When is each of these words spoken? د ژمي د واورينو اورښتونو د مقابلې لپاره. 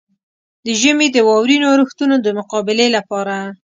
د 0.65 0.67
ژمي 0.81 1.07
د 1.11 1.17
واورينو 1.27 1.65
اورښتونو 1.71 2.15
د 2.21 2.27
مقابلې 2.39 2.87
لپاره. 2.97 3.35